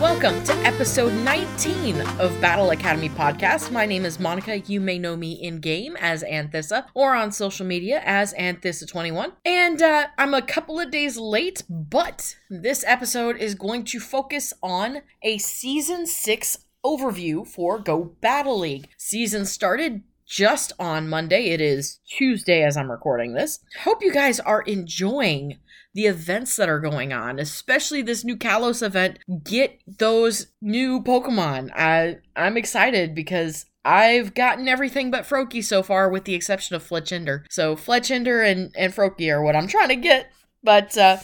[0.00, 3.70] Welcome to episode 19 of Battle Academy Podcast.
[3.70, 4.60] My name is Monica.
[4.60, 9.32] You may know me in game as Anthissa or on social media as Anthissa21.
[9.44, 14.54] And uh, I'm a couple of days late, but this episode is going to focus
[14.62, 18.88] on a season 6 overview for Go Battle League.
[18.96, 21.46] Season started just on Monday.
[21.46, 23.58] It is Tuesday as I'm recording this.
[23.82, 25.58] Hope you guys are enjoying
[25.92, 29.18] the events that are going on, especially this new Kalos event.
[29.42, 31.70] Get those new Pokemon.
[31.74, 36.88] I I'm excited because I've gotten everything but Froakie so far, with the exception of
[36.88, 37.42] Fletchinder.
[37.50, 40.30] So Fletchinder and and Froakie are what I'm trying to get,
[40.62, 40.96] but.
[40.96, 41.18] uh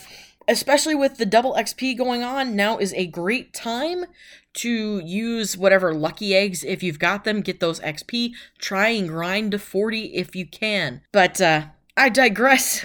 [0.48, 4.04] especially with the double XP going on, now is a great time
[4.54, 9.52] to use whatever lucky eggs if you've got them, get those XP, try and grind
[9.52, 11.02] to 40 if you can.
[11.12, 11.66] But uh
[11.98, 12.84] I digress.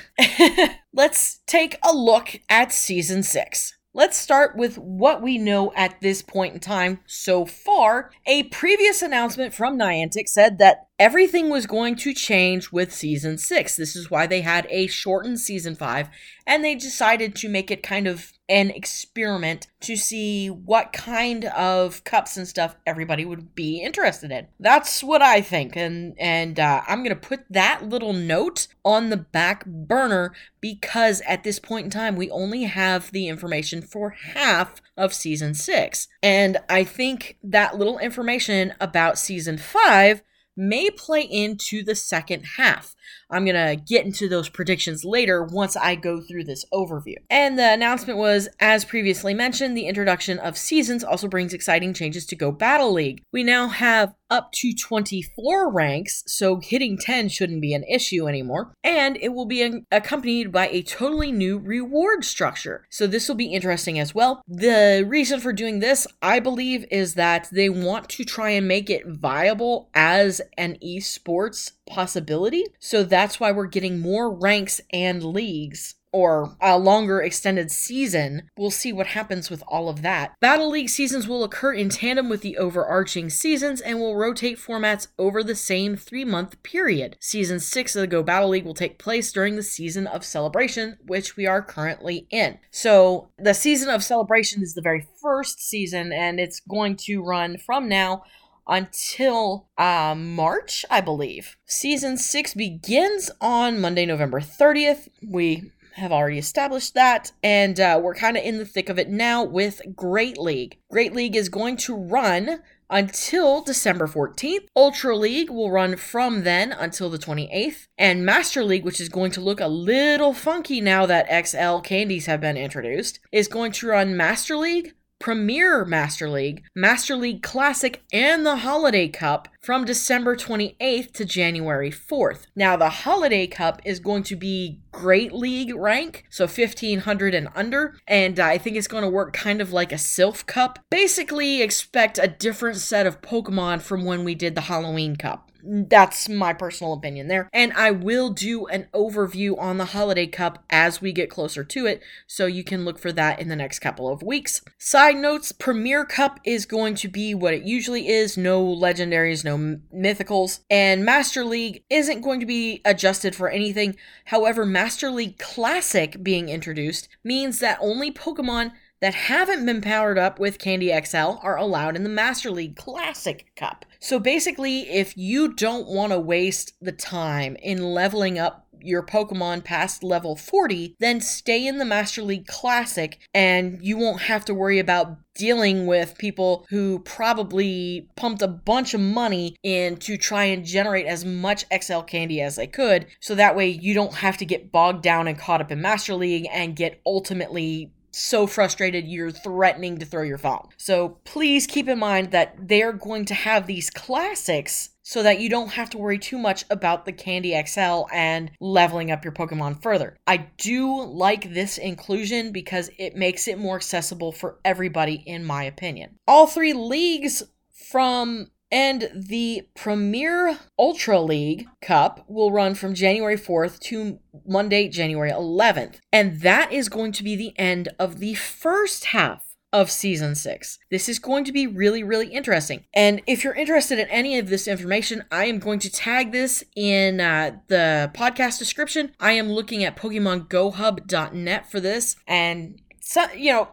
[0.94, 3.78] Let's take a look at season 6.
[3.94, 8.12] Let's start with what we know at this point in time so far.
[8.26, 13.76] A previous announcement from Niantic said that everything was going to change with season 6.
[13.76, 16.10] This is why they had a shortened season 5
[16.46, 22.04] and they decided to make it kind of an experiment to see what kind of
[22.04, 24.46] cups and stuff everybody would be interested in.
[24.60, 29.18] That's what I think, and and uh, I'm gonna put that little note on the
[29.18, 34.82] back burner because at this point in time we only have the information for half
[34.98, 40.22] of season six, and I think that little information about season five
[40.56, 42.96] may play into the second half.
[43.32, 47.16] I'm going to get into those predictions later once I go through this overview.
[47.30, 52.26] And the announcement was, as previously mentioned, the introduction of seasons also brings exciting changes
[52.28, 53.24] to Go Battle League.
[53.32, 58.74] We now have up to 24 ranks, so hitting 10 shouldn't be an issue anymore.
[58.84, 62.86] And it will be accompanied by a totally new reward structure.
[62.90, 64.42] So this will be interesting as well.
[64.48, 68.90] The reason for doing this, I believe, is that they want to try and make
[68.90, 72.66] it viable as an esports possibility.
[72.80, 78.72] So that's why we're getting more ranks and leagues or a longer extended season, we'll
[78.72, 80.34] see what happens with all of that.
[80.40, 85.08] Battle League seasons will occur in tandem with the overarching seasons and will rotate formats
[85.18, 87.16] over the same three month period.
[87.20, 90.98] Season 6 of the Go Battle League will take place during the season of celebration,
[91.06, 92.60] which we are currently in.
[92.72, 97.58] So, the season of celebration is the very first season, and it's going to run
[97.58, 98.24] from now
[98.68, 101.58] until uh, March, I believe.
[101.66, 105.08] Season 6 begins on Monday, November 30th.
[105.26, 109.10] We have already established that, and uh, we're kind of in the thick of it
[109.10, 110.78] now with Great League.
[110.90, 114.68] Great League is going to run until December 14th.
[114.76, 117.88] Ultra League will run from then until the 28th.
[117.98, 122.26] And Master League, which is going to look a little funky now that XL candies
[122.26, 128.02] have been introduced, is going to run Master League Premier Master League, Master League Classic,
[128.12, 132.48] and the Holiday Cup from December 28th to January 4th.
[132.56, 137.96] Now, the Holiday Cup is going to be Great League rank, so 1500 and under,
[138.08, 140.80] and I think it's going to work kind of like a Silph Cup.
[140.90, 145.51] Basically, expect a different set of Pokemon from when we did the Halloween Cup.
[145.64, 147.50] That's my personal opinion there.
[147.54, 151.86] And I will do an overview on the Holiday Cup as we get closer to
[151.86, 154.62] it, so you can look for that in the next couple of weeks.
[154.78, 159.58] Side notes Premier Cup is going to be what it usually is no legendaries, no
[159.96, 160.62] mythicals.
[160.70, 163.96] And Master League isn't going to be adjusted for anything.
[164.26, 170.40] However, Master League Classic being introduced means that only Pokemon that haven't been powered up
[170.40, 173.86] with Candy XL are allowed in the Master League Classic Cup.
[174.00, 179.64] So basically, if you don't want to waste the time in leveling up your Pokemon
[179.64, 184.54] past level 40, then stay in the Master League Classic and you won't have to
[184.54, 190.46] worry about dealing with people who probably pumped a bunch of money in to try
[190.46, 193.08] and generate as much XL candy as they could.
[193.20, 196.16] So that way you don't have to get bogged down and caught up in Master
[196.16, 200.68] League and get ultimately so frustrated you're threatening to throw your phone.
[200.78, 205.50] So please keep in mind that they're going to have these classics so that you
[205.50, 209.82] don't have to worry too much about the Candy XL and leveling up your Pokemon
[209.82, 210.18] further.
[210.28, 215.64] I do like this inclusion because it makes it more accessible for everybody, in my
[215.64, 216.18] opinion.
[216.28, 223.80] All three leagues from and the Premier Ultra League Cup will run from January 4th
[223.80, 226.00] to Monday, January 11th.
[226.12, 230.80] And that is going to be the end of the first half of season six.
[230.90, 232.84] This is going to be really, really interesting.
[232.94, 236.64] And if you're interested in any of this information, I am going to tag this
[236.76, 239.14] in uh, the podcast description.
[239.20, 242.16] I am looking at PokemonGoHub.net for this.
[242.28, 243.70] And so, you know,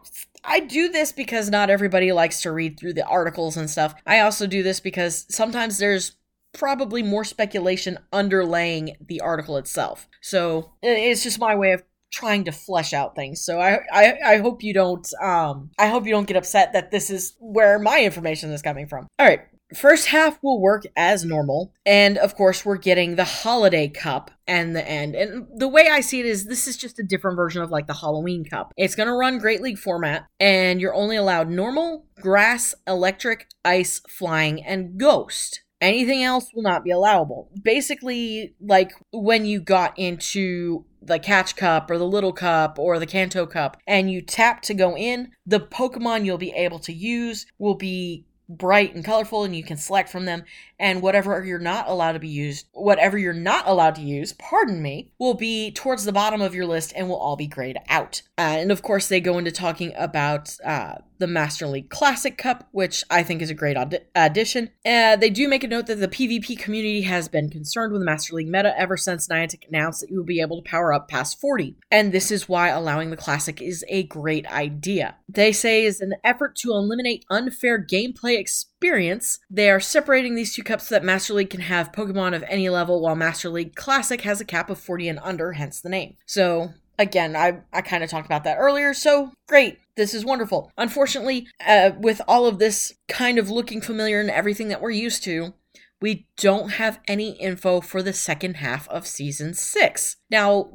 [0.49, 3.95] I do this because not everybody likes to read through the articles and stuff.
[4.07, 6.17] I also do this because sometimes there's
[6.55, 10.09] probably more speculation underlaying the article itself.
[10.23, 13.45] So it's just my way of trying to flesh out things.
[13.45, 16.91] So I, I I hope you don't um I hope you don't get upset that
[16.91, 19.07] this is where my information is coming from.
[19.19, 19.41] All right.
[19.75, 24.75] First half will work as normal, and of course, we're getting the holiday cup and
[24.75, 25.15] the end.
[25.15, 27.87] And the way I see it is this is just a different version of like
[27.87, 28.73] the Halloween cup.
[28.77, 34.01] It's going to run Great League format, and you're only allowed normal, grass, electric, ice,
[34.09, 35.63] flying, and ghost.
[35.81, 37.51] Anything else will not be allowable.
[37.63, 43.07] Basically, like when you got into the Catch Cup or the Little Cup or the
[43.07, 47.47] Kanto Cup and you tap to go in, the Pokemon you'll be able to use
[47.59, 50.43] will be bright and colorful and you can select from them
[50.79, 54.81] and whatever you're not allowed to be used whatever you're not allowed to use pardon
[54.81, 58.23] me will be towards the bottom of your list and will all be grayed out
[58.39, 62.69] uh, and of course they go into talking about uh, the Master League Classic Cup,
[62.73, 63.77] which I think is a great
[64.15, 64.71] addition.
[64.87, 68.07] Uh, they do make a note that the PvP community has been concerned with the
[68.07, 71.09] Master League meta ever since Niantic announced that you will be able to power up
[71.09, 75.17] past 40, and this is why allowing the Classic is a great idea.
[75.29, 79.39] They say is an effort to eliminate unfair gameplay experience.
[79.51, 82.69] They are separating these two cups so that Master League can have Pokemon of any
[82.69, 86.17] level, while Master League Classic has a cap of 40 and under, hence the name.
[86.27, 89.79] So again, I, I kind of talked about that earlier, so great.
[89.97, 90.71] This is wonderful.
[90.77, 95.23] Unfortunately, uh, with all of this kind of looking familiar and everything that we're used
[95.25, 95.55] to,
[96.01, 100.17] we don't have any info for the second half of season six.
[100.31, 100.71] Now,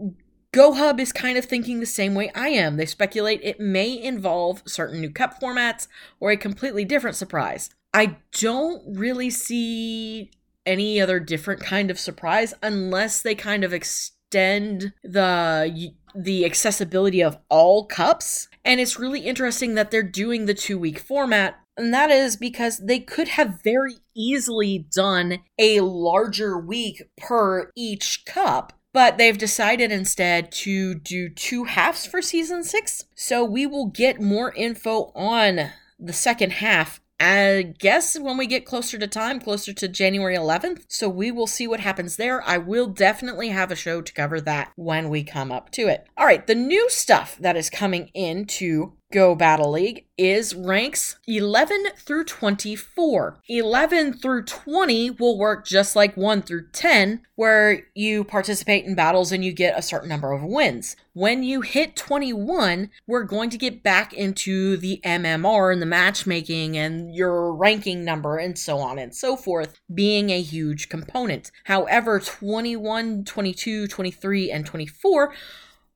[0.53, 2.77] GoHub is kind of thinking the same way I am.
[2.77, 5.87] They speculate it may involve certain new cup formats
[6.19, 7.71] or a completely different surprise.
[7.91, 10.29] I don't really see
[10.63, 17.39] any other different kind of surprise unless they kind of extend the the accessibility of
[17.49, 18.47] all cups.
[18.63, 21.59] And it's really interesting that they're doing the two week format.
[21.75, 28.25] And that is because they could have very easily done a larger week per each
[28.25, 28.73] cup.
[28.93, 33.05] But they've decided instead to do two halves for season six.
[33.15, 38.65] So we will get more info on the second half I guess when we get
[38.65, 40.83] closer to time, closer to January 11th.
[40.89, 42.41] So we will see what happens there.
[42.45, 46.05] I will definitely have a show to cover that when we come up to it.
[46.17, 51.85] All right, the new stuff that is coming into Go Battle League is ranks 11
[51.97, 53.41] through 24.
[53.47, 59.31] 11 through 20 will work just like 1 through 10, where you participate in battles
[59.31, 60.95] and you get a certain number of wins.
[61.13, 66.75] When you hit 21, we're going to get back into the MMR and the matchmaking
[66.75, 71.51] and your ranking number and so on and so forth being a huge component.
[71.65, 75.33] However, 21, 22, 23, and 24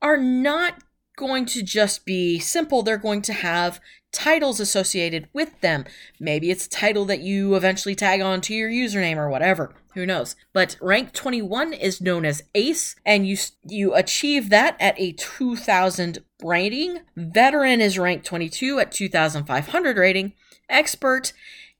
[0.03, 0.83] are not
[1.17, 2.81] going to just be simple.
[2.81, 3.81] They're going to have
[4.13, 5.83] titles associated with them.
[6.19, 9.75] Maybe it's a title that you eventually tag on to your username or whatever.
[9.95, 10.35] Who knows?
[10.53, 13.35] But rank 21 is known as Ace, and you
[13.67, 16.99] you achieve that at a 2000 rating.
[17.17, 20.33] Veteran is rank 22 at 2500 rating.
[20.69, 21.33] Expert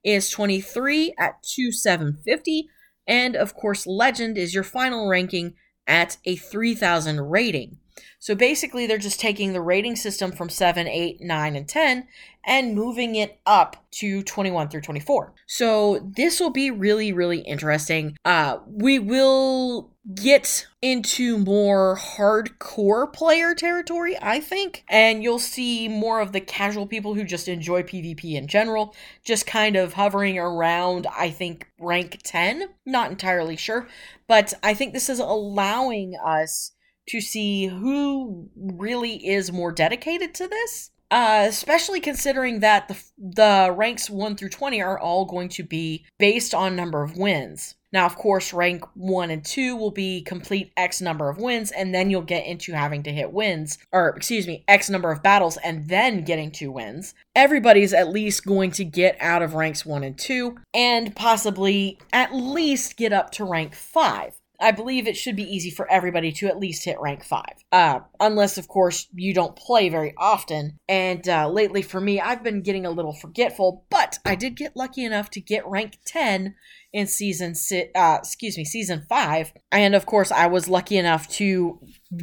[0.04, 2.68] is 23 at 2750.
[3.06, 5.54] And of course, Legend is your final ranking
[5.86, 7.78] at a 3000 rating.
[8.18, 12.08] So basically, they're just taking the rating system from 7, 8, 9, and 10
[12.44, 15.34] and moving it up to 21 through 24.
[15.46, 18.16] So this will be really, really interesting.
[18.24, 26.20] Uh, we will get into more hardcore player territory, I think, and you'll see more
[26.20, 31.06] of the casual people who just enjoy PvP in general, just kind of hovering around,
[31.14, 32.70] I think, rank 10.
[32.86, 33.88] Not entirely sure,
[34.26, 36.72] but I think this is allowing us
[37.08, 40.90] to see who really is more dedicated to this.
[41.10, 46.04] Uh, especially considering that the the ranks 1 through 20 are all going to be
[46.18, 47.76] based on number of wins.
[47.92, 51.94] Now, of course, rank 1 and 2 will be complete X number of wins, and
[51.94, 55.56] then you'll get into having to hit wins, or excuse me, X number of battles,
[55.58, 57.14] and then getting two wins.
[57.34, 62.34] Everybody's at least going to get out of ranks 1 and 2, and possibly at
[62.34, 64.37] least get up to rank 5.
[64.60, 67.44] I believe it should be easy for everybody to at least hit rank 5.
[67.70, 70.78] Uh, unless, of course, you don't play very often.
[70.88, 74.76] And uh, lately for me, I've been getting a little forgetful, but I did get
[74.76, 76.54] lucky enough to get rank 10
[76.92, 81.28] in season si- uh, excuse me season 5 and of course I was lucky enough
[81.32, 81.78] to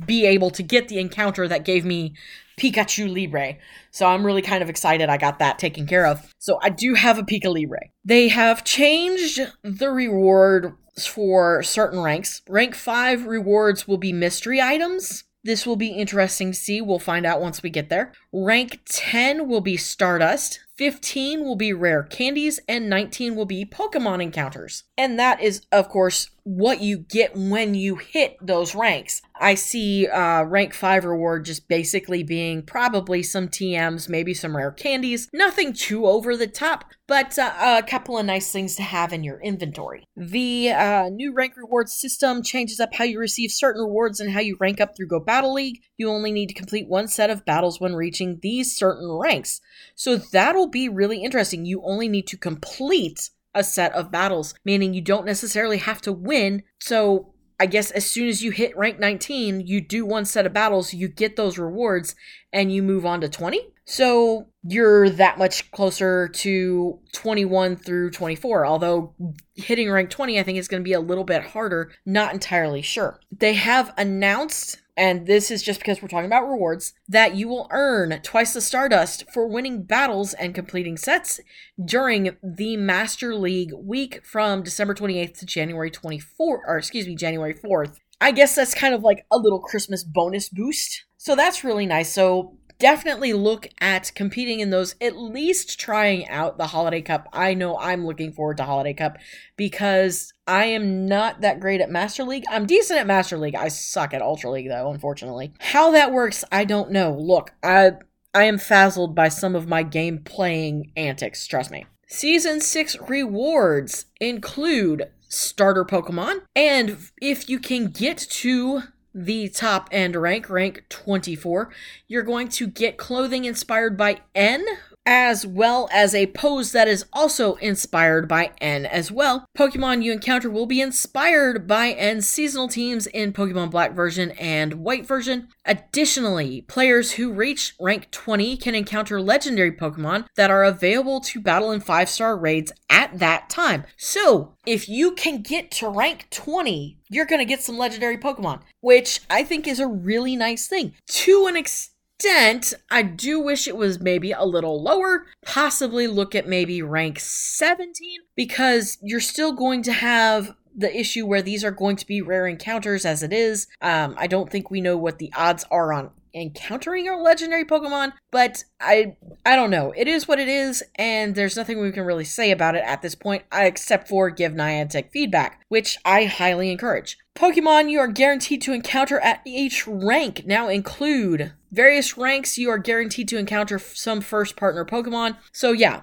[0.07, 2.15] be able to get the encounter that gave me
[2.59, 3.57] Pikachu Libre.
[3.91, 6.33] So I'm really kind of excited I got that taken care of.
[6.39, 7.89] So I do have a Pika Libre.
[8.03, 12.41] They have changed the reward for certain ranks.
[12.47, 15.23] Rank 5 rewards will be mystery items.
[15.43, 16.81] This will be interesting to see.
[16.81, 18.13] We'll find out once we get there.
[18.37, 20.59] Rank 10 will be Stardust.
[20.77, 24.83] 15 will be rare candies, and 19 will be Pokemon encounters.
[24.97, 29.21] And that is, of course, what you get when you hit those ranks.
[29.39, 34.71] I see uh, rank 5 reward just basically being probably some TMs, maybe some rare
[34.71, 35.27] candies.
[35.33, 39.23] Nothing too over the top, but uh, a couple of nice things to have in
[39.23, 40.03] your inventory.
[40.15, 44.39] The uh, new rank reward system changes up how you receive certain rewards and how
[44.39, 45.81] you rank up through Go Battle League.
[45.97, 49.61] You only need to complete one set of battles when reaching these certain ranks.
[49.95, 51.65] So that'll be really interesting.
[51.65, 56.11] You only need to complete a set of battles, meaning you don't necessarily have to
[56.11, 56.63] win.
[56.79, 60.53] So I guess as soon as you hit rank 19, you do one set of
[60.53, 62.15] battles, you get those rewards,
[62.51, 63.61] and you move on to 20.
[63.85, 68.65] So you're that much closer to 21 through 24.
[68.65, 69.13] Although
[69.53, 71.91] hitting rank 20, I think is going to be a little bit harder.
[72.05, 73.19] Not entirely sure.
[73.31, 77.67] They have announced and this is just because we're talking about rewards, that you will
[77.71, 81.39] earn twice the Stardust for winning battles and completing sets
[81.83, 87.53] during the Master League week from December 28th to January 24th, or excuse me, January
[87.53, 87.97] 4th.
[88.21, 91.03] I guess that's kind of like a little Christmas bonus boost.
[91.17, 92.13] So that's really nice.
[92.13, 97.27] So definitely look at competing in those, at least trying out the Holiday Cup.
[97.33, 99.17] I know I'm looking forward to Holiday Cup
[99.55, 102.45] because I am not that great at Master League.
[102.49, 103.55] I'm decent at Master League.
[103.55, 105.53] I suck at Ultra League though, unfortunately.
[105.59, 107.13] How that works, I don't know.
[107.13, 107.93] Look, I
[108.33, 111.85] I am frazzled by some of my game playing antics, trust me.
[112.07, 118.83] Season 6 rewards include starter Pokemon, and if you can get to
[119.15, 121.71] the top end rank, rank 24,
[122.07, 124.65] you're going to get clothing inspired by N,
[125.05, 129.45] as well as a pose that is also inspired by N as well.
[129.57, 134.75] Pokemon you encounter will be inspired by N seasonal teams in Pokemon Black version and
[134.75, 135.47] White version.
[135.65, 141.71] Additionally, players who reach rank 20 can encounter legendary Pokemon that are available to battle
[141.71, 143.85] in 5 star raids at that time.
[143.97, 148.61] So, if you can get to rank 20, you're going to get some legendary Pokemon,
[148.81, 150.93] which I think is a really nice thing.
[151.07, 155.25] To an extent, extent, I do wish it was maybe a little lower.
[155.45, 157.93] Possibly look at maybe rank 17
[158.35, 162.47] because you're still going to have the issue where these are going to be rare
[162.47, 163.67] encounters as it is.
[163.81, 168.13] Um, I don't think we know what the odds are on encountering a legendary Pokemon,
[168.31, 169.15] but I
[169.45, 169.93] I don't know.
[169.95, 173.01] It is what it is, and there's nothing we can really say about it at
[173.01, 177.17] this point, uh, except for give Niantic feedback, which I highly encourage.
[177.35, 182.77] Pokemon you are guaranteed to encounter at each rank now include various ranks you are
[182.77, 185.37] guaranteed to encounter some first partner Pokemon.
[185.51, 186.01] So yeah,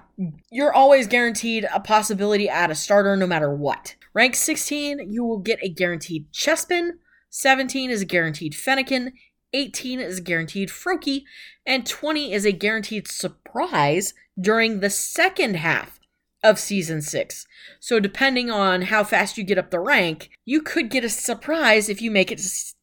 [0.51, 3.95] you're always guaranteed a possibility at a starter no matter what.
[4.13, 6.91] Rank 16, you will get a guaranteed Chespin.
[7.31, 9.11] 17 is a guaranteed Fennekin.
[9.53, 11.23] 18 is a guaranteed Froakie.
[11.65, 15.99] And 20 is a guaranteed surprise during the second half
[16.43, 17.47] of season 6.
[17.79, 21.87] So depending on how fast you get up the rank, you could get a surprise
[21.87, 22.41] if you make it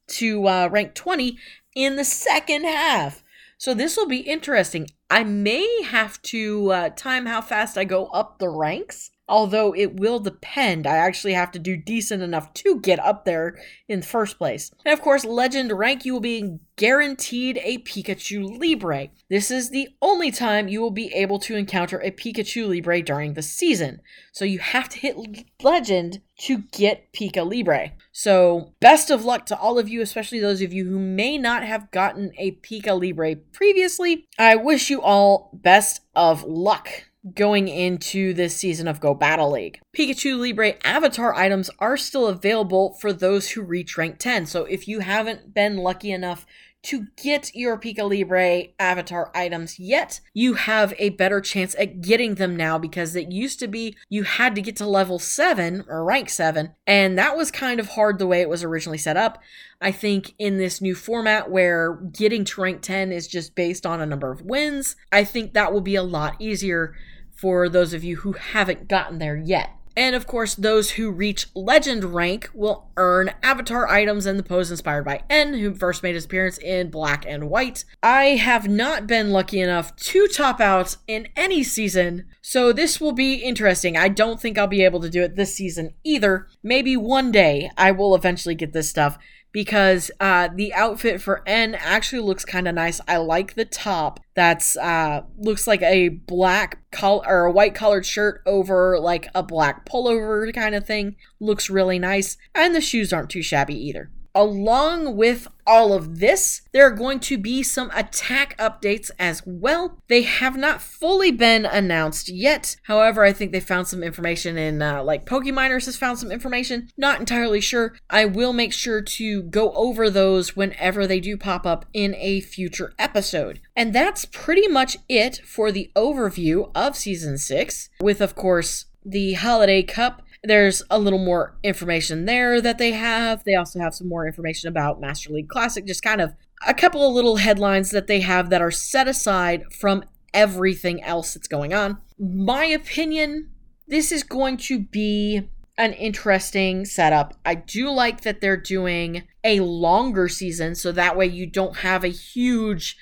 [0.08, 1.38] to uh, rank 20
[1.74, 3.22] in the second half.
[3.58, 4.88] So this will be interesting.
[5.10, 9.94] I may have to uh, time how fast I go up the ranks although it
[9.94, 10.86] will depend.
[10.86, 13.58] I actually have to do decent enough to get up there
[13.88, 14.70] in the first place.
[14.84, 19.08] And of course, Legend rank, you will be guaranteed a Pikachu Libre.
[19.28, 23.34] This is the only time you will be able to encounter a Pikachu Libre during
[23.34, 24.00] the season.
[24.32, 25.16] So you have to hit
[25.62, 27.92] Legend to get Pika Libre.
[28.12, 31.62] So, best of luck to all of you, especially those of you who may not
[31.62, 34.26] have gotten a Pika Libre previously.
[34.38, 36.88] I wish you all best of luck
[37.34, 39.80] going into this season of Go Battle League.
[39.96, 44.46] Pikachu Libre avatar items are still available for those who reach rank 10.
[44.46, 46.46] So if you haven't been lucky enough
[46.82, 52.36] to get your Pika Libre avatar items yet, you have a better chance at getting
[52.36, 56.04] them now because it used to be you had to get to level 7 or
[56.04, 59.42] rank 7, and that was kind of hard the way it was originally set up.
[59.82, 64.00] I think in this new format where getting to rank 10 is just based on
[64.00, 66.94] a number of wins, I think that will be a lot easier
[67.40, 69.70] for those of you who haven't gotten there yet.
[69.96, 74.70] And of course, those who reach legend rank will earn avatar items and the pose
[74.70, 77.84] inspired by N, who first made his appearance in black and white.
[78.02, 83.12] I have not been lucky enough to top out in any season, so this will
[83.12, 83.96] be interesting.
[83.96, 86.46] I don't think I'll be able to do it this season either.
[86.62, 89.18] Maybe one day I will eventually get this stuff
[89.52, 93.00] because uh, the outfit for N actually looks kind of nice.
[93.08, 94.20] I like the top.
[94.34, 99.42] That's uh, looks like a black color or a white colored shirt over like a
[99.42, 101.16] black pullover kind of thing.
[101.40, 104.10] Looks really nice, and the shoes aren't too shabby either.
[104.34, 109.98] Along with all of this, there are going to be some attack updates as well.
[110.08, 112.76] They have not fully been announced yet.
[112.84, 116.88] However, I think they found some information in, uh, like Pokeminers has found some information.
[116.96, 117.94] Not entirely sure.
[118.08, 122.40] I will make sure to go over those whenever they do pop up in a
[122.40, 123.60] future episode.
[123.76, 129.34] And that's pretty much it for the overview of Season 6, with, of course, the
[129.34, 133.44] Holiday Cup there's a little more information there that they have.
[133.44, 136.34] They also have some more information about Master League Classic, just kind of
[136.66, 141.34] a couple of little headlines that they have that are set aside from everything else
[141.34, 141.98] that's going on.
[142.18, 143.50] My opinion,
[143.88, 147.34] this is going to be an interesting setup.
[147.44, 152.04] I do like that they're doing a longer season so that way you don't have
[152.04, 152.96] a huge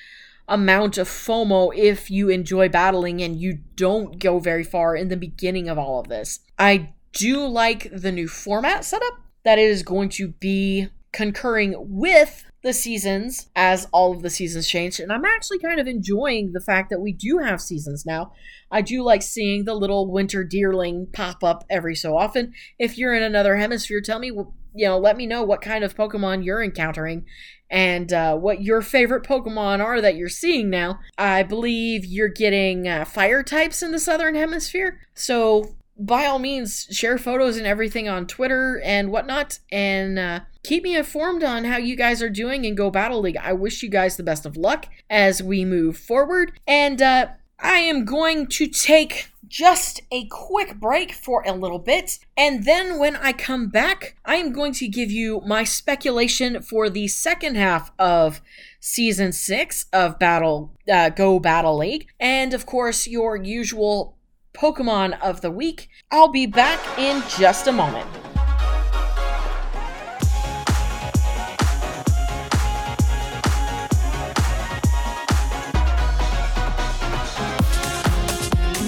[0.47, 5.17] amount of FOMO if you enjoy battling and you don't go very far in the
[5.17, 6.41] beginning of all of this.
[6.59, 12.73] I do like the new format setup that is going to be concurring with the
[12.73, 14.99] seasons as all of the seasons change.
[14.99, 18.33] And I'm actually kind of enjoying the fact that we do have seasons now.
[18.71, 22.53] I do like seeing the little winter deerling pop up every so often.
[22.79, 24.33] If you're in another hemisphere, tell me,
[24.75, 27.25] you know, let me know what kind of Pokemon you're encountering
[27.71, 30.99] and uh, what your favorite Pokemon are that you're seeing now.
[31.17, 35.01] I believe you're getting uh, fire types in the southern hemisphere.
[35.15, 40.85] So by all means, share photos and everything on Twitter and whatnot, and uh, keep
[40.85, 43.37] me informed on how you guys are doing in Go Battle League.
[43.37, 47.29] I wish you guys the best of luck as we move forward, and uh,
[47.59, 52.99] I am going to take just a quick break for a little bit, and then
[52.99, 57.57] when I come back, I am going to give you my speculation for the second
[57.57, 58.41] half of
[58.79, 64.18] season six of Battle uh, Go Battle League, and of course your usual
[64.53, 65.89] Pokemon of the Week.
[66.11, 68.09] I'll be back in just a moment.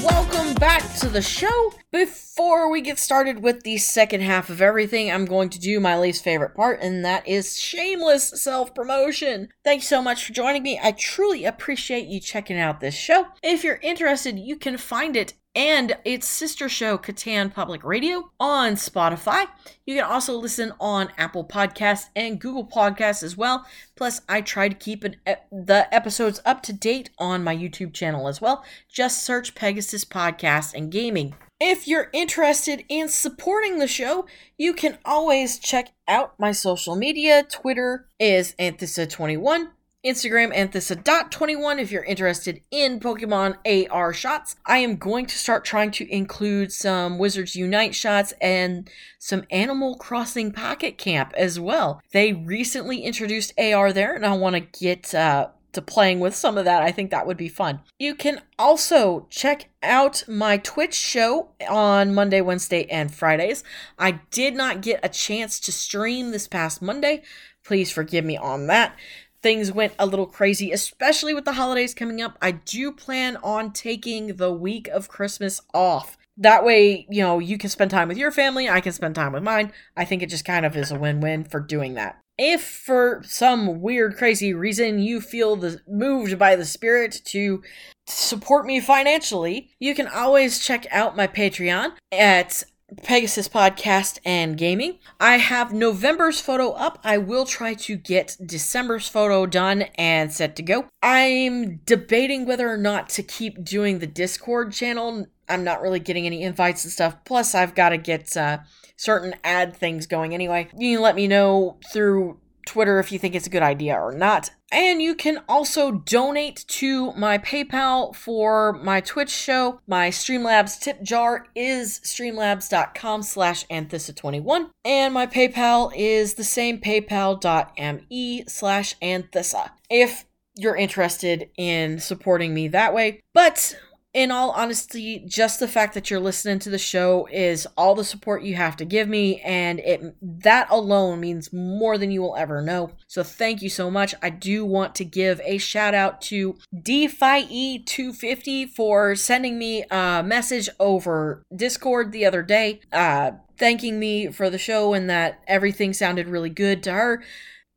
[0.03, 1.73] Welcome back to the show.
[1.93, 5.99] Before we get started with the second half of everything, I'm going to do my
[5.99, 9.49] least favorite part, and that is shameless self promotion.
[9.65, 10.81] Thanks so much for joining me.
[10.83, 13.27] I truly appreciate you checking out this show.
[13.43, 18.75] If you're interested, you can find it and its sister show, Catan Public Radio, on
[18.75, 19.47] Spotify.
[19.85, 23.67] You can also listen on Apple Podcasts and Google Podcasts as well.
[23.97, 25.17] Plus, I try to keep an,
[25.51, 28.65] the episodes up to date on my YouTube channel as well.
[28.89, 31.35] Just search Pegasus Podcast and Gaming.
[31.63, 37.43] If you're interested in supporting the show, you can always check out my social media.
[37.43, 39.69] Twitter is Anthissa21.
[40.05, 43.57] Instagram Anthissa.21 if you're interested in Pokemon
[43.91, 44.57] AR shots.
[44.65, 49.97] I am going to start trying to include some Wizards Unite shots and some Animal
[49.97, 52.01] Crossing Pocket Camp as well.
[52.13, 56.57] They recently introduced AR there, and I want to get uh, to playing with some
[56.57, 56.83] of that.
[56.83, 57.81] I think that would be fun.
[57.99, 63.63] You can also check out my Twitch show on Monday, Wednesday, and Fridays.
[63.99, 67.23] I did not get a chance to stream this past Monday.
[67.63, 68.97] Please forgive me on that
[69.43, 72.37] things went a little crazy, especially with the holidays coming up.
[72.41, 76.17] I do plan on taking the week of Christmas off.
[76.37, 79.33] That way, you know, you can spend time with your family, I can spend time
[79.33, 79.73] with mine.
[79.97, 82.19] I think it just kind of is a win win for doing that.
[82.39, 87.63] If for some weird, crazy reason you feel the, moved by the spirit to
[88.07, 92.65] support me financially, you can always check out my Patreon at
[93.03, 94.99] Pegasus Podcast and Gaming.
[95.19, 96.99] I have November's photo up.
[97.05, 100.87] I will try to get December's photo done and set to go.
[101.03, 105.27] I'm debating whether or not to keep doing the Discord channel.
[105.49, 107.17] I'm not really getting any invites and stuff.
[107.25, 108.59] Plus, I've got to get uh,
[108.97, 110.69] certain ad things going anyway.
[110.77, 114.13] You can let me know through Twitter if you think it's a good idea or
[114.13, 114.51] not.
[114.73, 119.81] And you can also donate to my PayPal for my Twitch show.
[119.87, 124.71] My Streamlabs tip jar is streamlabs.com slash anthissa21.
[124.85, 129.71] And my PayPal is the same paypal.me slash anthissa.
[129.89, 130.25] If
[130.57, 133.21] you're interested in supporting me that way.
[133.33, 133.77] But
[134.13, 138.03] in all honesty, just the fact that you're listening to the show is all the
[138.03, 142.37] support you have to give me, and it that alone means more than you will
[142.37, 142.91] ever know.
[143.07, 144.15] So thank you so much.
[144.21, 150.69] I do want to give a shout out to DeFi250 for sending me a message
[150.81, 156.27] over Discord the other day, uh, thanking me for the show and that everything sounded
[156.27, 157.23] really good to her.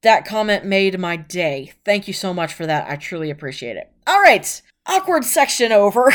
[0.02, 1.74] That comment made my day.
[1.86, 2.90] Thank you so much for that.
[2.90, 3.92] I truly appreciate it.
[4.06, 6.14] All right, awkward section over.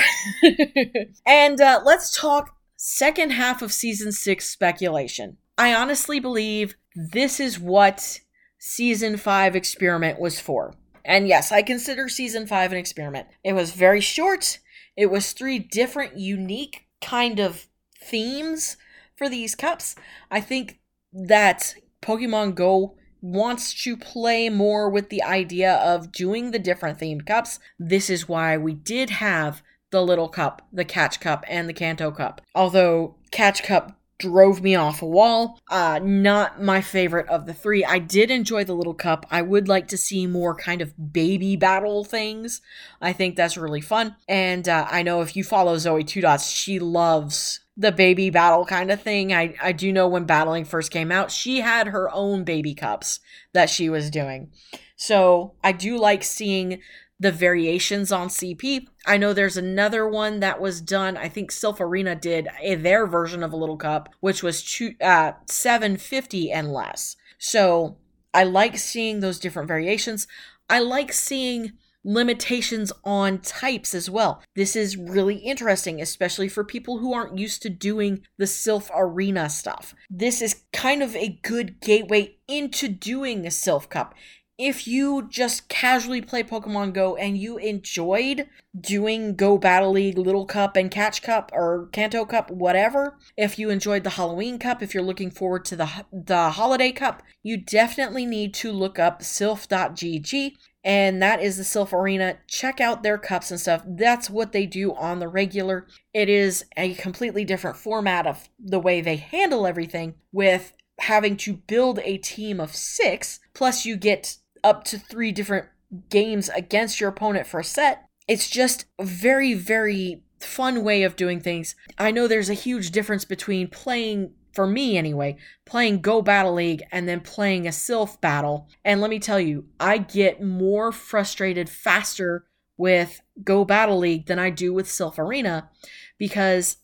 [1.27, 5.37] and uh, let's talk second half of season six speculation.
[5.57, 8.21] I honestly believe this is what
[8.59, 10.75] season five experiment was for.
[11.05, 13.29] And yes, I consider season five an experiment.
[13.43, 14.59] It was very short,
[14.97, 17.67] it was three different, unique kind of
[18.01, 18.77] themes
[19.17, 19.95] for these cups.
[20.31, 20.81] I think
[21.13, 27.27] that Pokemon Go wants to play more with the idea of doing the different themed
[27.27, 27.59] cups.
[27.79, 32.11] This is why we did have the Little Cup, the Catch Cup, and the Kanto
[32.11, 32.41] Cup.
[32.55, 35.61] Although Catch Cup drove me off a wall.
[35.71, 37.85] Uh, not my favorite of the three.
[37.85, 39.25] I did enjoy the Little Cup.
[39.31, 42.61] I would like to see more kind of baby battle things.
[43.01, 44.17] I think that's really fun.
[44.29, 48.67] And uh, I know if you follow Zoe Two Dots, she loves the baby battle
[48.67, 49.33] kind of thing.
[49.33, 53.21] I, I do know when battling first came out, she had her own baby cups
[53.55, 54.51] that she was doing.
[54.97, 56.83] So I do like seeing
[57.21, 58.89] the variations on CP.
[59.07, 61.17] I know there's another one that was done.
[61.17, 64.95] I think Silph Arena did a, their version of a little cup, which was two,
[65.01, 67.17] uh, 750 and less.
[67.39, 67.97] So
[68.35, 70.27] I like seeing those different variations.
[70.69, 71.73] I like seeing
[72.05, 74.43] limitations on types as well.
[74.57, 79.51] This is really interesting, especially for people who aren't used to doing the Silph Arena
[79.51, 79.95] stuff.
[80.09, 84.15] This is kind of a good gateway into doing a Silph Cup.
[84.59, 90.47] If you just casually play Pokemon Go and you enjoyed doing Go Battle League, Little
[90.47, 94.95] Cup, and Catch Cup, or Kanto Cup, whatever, if you enjoyed the Halloween Cup, if
[94.95, 100.55] you're looking forward to the, the Holiday Cup, you definitely need to look up silph.gg
[100.85, 102.39] and that is the Silph Arena.
[102.47, 103.83] Check out their cups and stuff.
[103.87, 105.87] That's what they do on the regular.
[106.15, 111.55] It is a completely different format of the way they handle everything with having to
[111.55, 115.67] build a team of six, plus you get up to three different
[116.11, 118.05] games against your opponent for a set.
[118.27, 121.75] It's just a very, very fun way of doing things.
[121.99, 126.83] I know there's a huge difference between playing for me anyway, playing Go Battle League
[126.91, 128.67] and then playing a Silph battle.
[128.85, 132.45] And let me tell you, I get more frustrated faster
[132.77, 135.71] with Go Battle League than I do with Silph Arena
[136.19, 136.79] because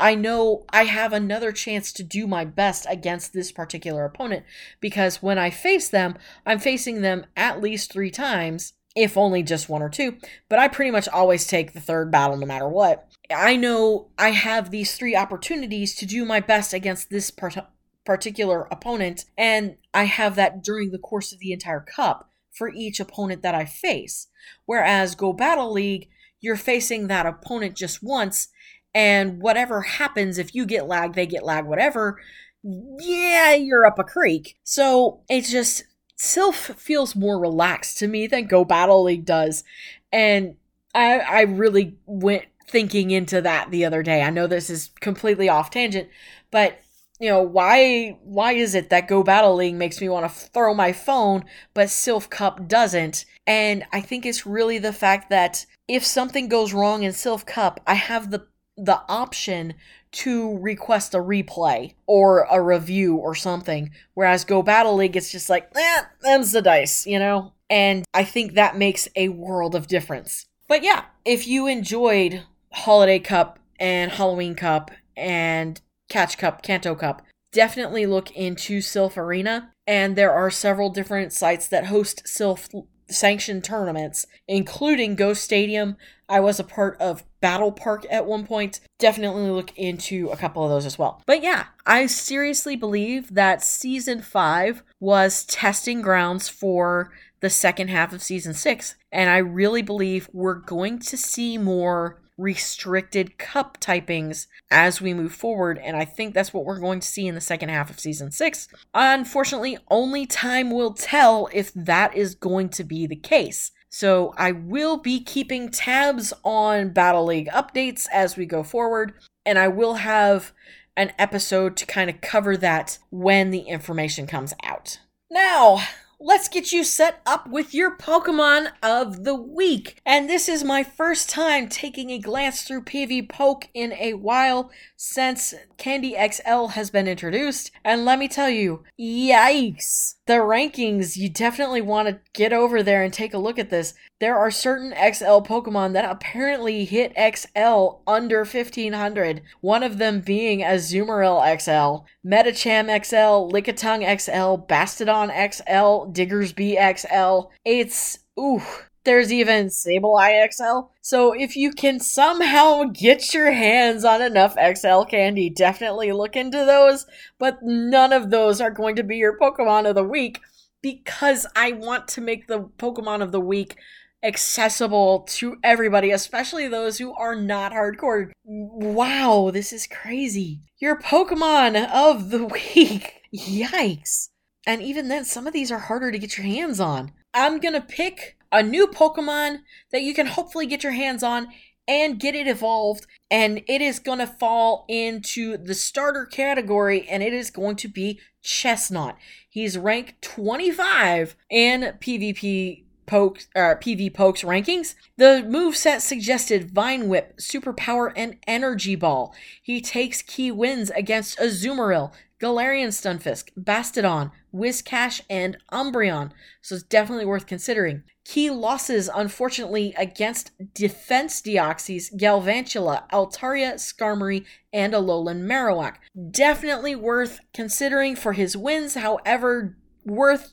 [0.00, 4.44] I know I have another chance to do my best against this particular opponent
[4.80, 9.68] because when I face them, I'm facing them at least three times, if only just
[9.68, 10.16] one or two,
[10.48, 13.06] but I pretty much always take the third battle no matter what.
[13.30, 17.68] I know I have these three opportunities to do my best against this part-
[18.04, 22.98] particular opponent, and I have that during the course of the entire cup for each
[23.00, 24.26] opponent that I face.
[24.66, 26.08] Whereas Go Battle League,
[26.40, 28.48] you're facing that opponent just once,
[28.94, 32.18] and whatever happens, if you get lag, they get lag, whatever,
[32.62, 34.58] yeah, you're up a creek.
[34.64, 35.84] So it's just,
[36.18, 39.64] Silph feels more relaxed to me than Go Battle League does.
[40.12, 40.56] And
[40.94, 44.22] I, I really went thinking into that the other day.
[44.22, 46.08] I know this is completely off tangent,
[46.50, 46.80] but
[47.20, 50.74] you know why why is it that go battle league makes me want to throw
[50.74, 53.26] my phone but silph cup doesn't?
[53.46, 57.80] And i think it's really the fact that if something goes wrong in silph cup
[57.86, 59.74] i have the the option
[60.12, 65.50] to request a replay or a review or something whereas go battle league it's just
[65.50, 67.52] like eh, them's the dice you know?
[67.68, 70.46] And i think that makes a world of difference.
[70.66, 77.22] But yeah if you enjoyed Holiday Cup and Halloween Cup and Catch Cup, Kanto Cup.
[77.52, 82.68] Definitely look into Silph Arena, and there are several different sites that host Silph
[83.08, 85.96] sanctioned tournaments, including Ghost Stadium.
[86.28, 88.80] I was a part of Battle Park at one point.
[88.98, 91.22] Definitely look into a couple of those as well.
[91.26, 98.12] But yeah, I seriously believe that season five was testing grounds for the second half
[98.12, 98.94] of season six.
[99.10, 105.32] And I really believe we're going to see more restricted cup typings as we move
[105.32, 108.00] forward, and I think that's what we're going to see in the second half of
[108.00, 108.68] season six.
[108.94, 113.72] Unfortunately, only time will tell if that is going to be the case.
[113.90, 119.12] So I will be keeping tabs on Battle League updates as we go forward,
[119.44, 120.52] and I will have
[120.96, 125.00] an episode to kind of cover that when the information comes out.
[125.30, 125.82] Now,
[126.22, 130.00] let's get you set up with your Pokemon of the week.
[130.04, 135.54] And this is my first time taking a glance through PvPoke in a while since
[135.78, 137.70] Candy XL has been introduced.
[137.82, 140.16] And let me tell you, yikes!
[140.26, 143.94] The rankings, you definitely want to get over there and take a look at this.
[144.20, 150.60] There are certain XL Pokemon that apparently hit XL under 1500, one of them being
[150.60, 157.48] Azumarill XL, Medicham XL, Lickitung XL, Bastiodon XL, Diggersby XL.
[157.64, 158.60] It's, ooh,
[159.04, 160.90] there's even Sableye XL.
[161.00, 166.58] So if you can somehow get your hands on enough XL candy, definitely look into
[166.58, 167.06] those.
[167.38, 170.40] But none of those are going to be your Pokemon of the week
[170.82, 173.76] because I want to make the Pokemon of the week
[174.22, 178.30] accessible to everybody, especially those who are not hardcore.
[178.44, 180.62] Wow, this is crazy.
[180.78, 183.22] Your Pokemon of the week.
[183.34, 184.28] Yikes.
[184.66, 187.12] And even then, some of these are harder to get your hands on.
[187.32, 189.60] I'm gonna pick a new Pokemon
[189.92, 191.48] that you can hopefully get your hands on
[191.90, 193.06] and get it evolved.
[193.30, 197.88] And it is going to fall into the starter category and it is going to
[197.88, 199.16] be Chesnaught.
[199.48, 204.94] He's ranked 25 in PvP Pokes, uh, PvPokes rankings.
[205.16, 209.34] The move set suggested Vine Whip, Superpower, and Energy Ball.
[209.60, 216.30] He takes key wins against Azumarill, Galarian Stunfisk, Bastiodon, Whiscash, and Umbreon,
[216.62, 218.04] so it's definitely worth considering.
[218.24, 225.96] Key losses, unfortunately, against Defense Deoxys, Galvantula, Altaria, Skarmory, and Alolan Marowak.
[226.30, 230.52] Definitely worth considering for his wins, however, worth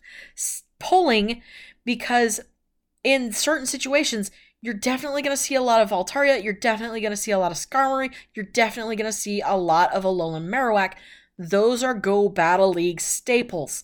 [0.80, 1.41] pulling
[1.88, 2.41] because
[3.02, 4.30] in certain situations,
[4.62, 7.39] you're definitely going to see a lot of Altaria, you're definitely going to see a
[7.39, 10.93] lot of Skarmory, you're definitely going to see a lot of Alolan Marowak.
[11.39, 13.84] Those are Go Battle League staples.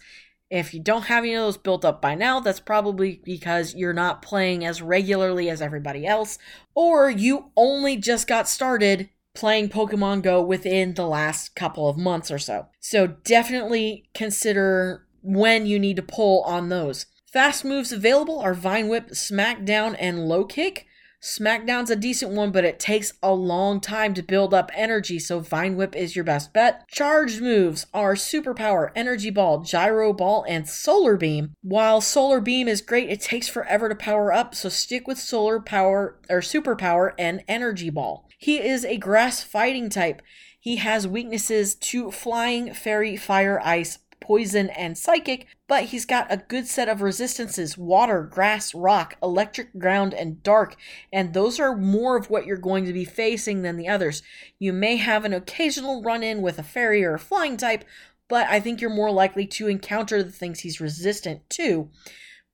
[0.49, 3.93] If you don't have any of those built up by now, that's probably because you're
[3.93, 6.37] not playing as regularly as everybody else,
[6.75, 12.29] or you only just got started playing Pokemon Go within the last couple of months
[12.29, 12.67] or so.
[12.81, 17.05] So definitely consider when you need to pull on those.
[17.33, 20.85] Fast moves available are Vine Whip, Smackdown, and Low Kick.
[21.19, 25.39] Smackdown's a decent one, but it takes a long time to build up energy, so
[25.39, 26.87] Vine Whip is your best bet.
[26.89, 31.55] Charged moves are Superpower, Energy Ball, Gyro Ball, and Solar Beam.
[31.63, 35.59] While Solar Beam is great, it takes forever to power up, so stick with Solar
[35.59, 38.29] Power or Superpower and Energy Ball.
[38.37, 40.21] He is a grass fighting type.
[40.59, 46.37] He has weaknesses to Flying, Fairy, Fire, Ice, poison, and psychic, but he's got a
[46.37, 50.75] good set of resistances water, grass, rock, electric, ground, and dark,
[51.11, 54.23] and those are more of what you're going to be facing than the others.
[54.57, 57.83] You may have an occasional run in with a fairy or a flying type,
[58.27, 61.89] but I think you're more likely to encounter the things he's resistant to.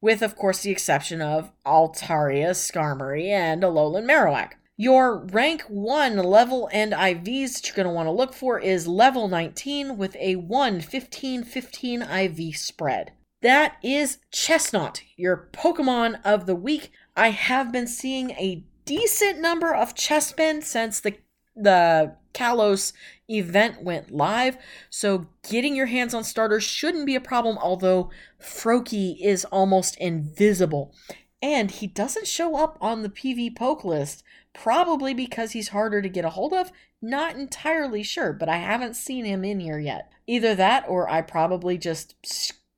[0.01, 4.53] With, of course, the exception of Altaria, Skarmory, and Alolan Marowak.
[4.81, 8.87] Your rank 1 level and IVs that you're going to want to look for is
[8.87, 13.11] level 19 with a 1 15 15 IV spread.
[13.41, 16.93] That is Chesnaught, your Pokemon of the week.
[17.17, 21.17] I have been seeing a decent number of Chespin since the
[21.57, 22.93] the Kalos
[23.29, 24.55] event went live,
[24.89, 28.11] so getting your hands on starters shouldn't be a problem, although
[28.41, 30.93] Froakie is almost invisible.
[31.41, 36.25] And he doesn't show up on the PvPoke list, probably because he's harder to get
[36.25, 36.71] a hold of.
[37.01, 40.11] Not entirely sure, but I haven't seen him in here yet.
[40.27, 42.15] Either that or I probably just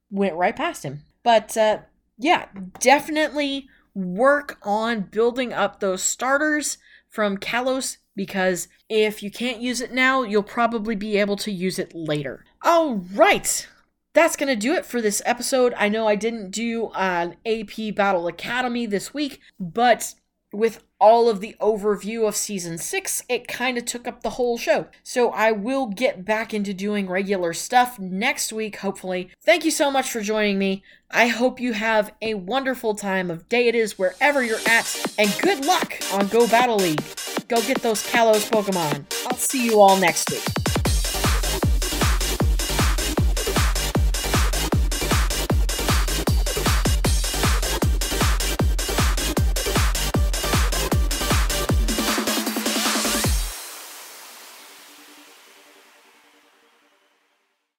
[0.10, 1.01] went right past him.
[1.23, 1.79] But uh,
[2.17, 2.47] yeah,
[2.79, 6.77] definitely work on building up those starters
[7.10, 11.79] from Kalos because if you can't use it now, you'll probably be able to use
[11.79, 12.45] it later.
[12.63, 13.67] All right,
[14.13, 15.73] that's going to do it for this episode.
[15.77, 20.13] I know I didn't do an AP Battle Academy this week, but
[20.53, 24.57] with all of the overview of season six, it kind of took up the whole
[24.57, 24.87] show.
[25.03, 29.29] So I will get back into doing regular stuff next week, hopefully.
[29.41, 30.83] Thank you so much for joining me.
[31.09, 35.35] I hope you have a wonderful time of day it is wherever you're at, and
[35.41, 37.03] good luck on Go Battle League.
[37.47, 39.05] Go get those Kalos Pokemon.
[39.25, 40.80] I'll see you all next week.